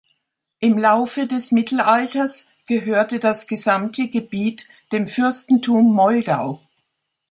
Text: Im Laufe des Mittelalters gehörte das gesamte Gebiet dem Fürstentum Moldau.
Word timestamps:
Im 0.57 0.79
Laufe 0.79 1.27
des 1.27 1.51
Mittelalters 1.51 2.49
gehörte 2.65 3.19
das 3.19 3.45
gesamte 3.45 4.07
Gebiet 4.07 4.67
dem 4.91 5.05
Fürstentum 5.05 5.93
Moldau. 5.93 6.59